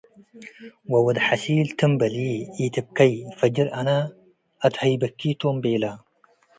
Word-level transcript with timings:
ወወድ-ሐሺል፤ 0.91 1.67
“ትም 1.77 1.91
በሊ፡ 1.99 2.15
ኢትብከይ፣ 2.65 3.13
ፈጅር 3.39 3.67
አነ 3.79 3.89
አትሀይበኪ' 4.65 5.33
ተሥ 5.39 5.53
ቤለ'። 5.63 5.83